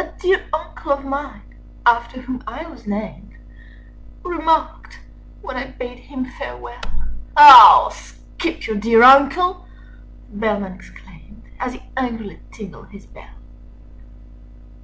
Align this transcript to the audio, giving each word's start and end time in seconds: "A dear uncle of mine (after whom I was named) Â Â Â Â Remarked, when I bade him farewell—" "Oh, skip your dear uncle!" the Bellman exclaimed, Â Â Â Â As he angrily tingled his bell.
"A 0.00 0.08
dear 0.20 0.46
uncle 0.52 0.90
of 0.90 1.04
mine 1.04 1.54
(after 1.86 2.22
whom 2.22 2.42
I 2.44 2.66
was 2.66 2.88
named) 2.88 3.36
Â 3.36 3.36
Â 3.36 4.32
Â 4.32 4.34
Â 4.34 4.36
Remarked, 4.40 4.98
when 5.42 5.56
I 5.56 5.68
bade 5.68 6.00
him 6.00 6.24
farewell—" 6.24 6.80
"Oh, 7.36 7.90
skip 7.94 8.66
your 8.66 8.74
dear 8.78 9.04
uncle!" 9.04 9.64
the 10.28 10.38
Bellman 10.38 10.72
exclaimed, 10.74 11.44
Â 11.44 11.50
Â 11.50 11.50
Â 11.50 11.60
Â 11.60 11.66
As 11.68 11.72
he 11.74 11.82
angrily 11.96 12.40
tingled 12.50 12.90
his 12.90 13.06
bell. 13.06 13.36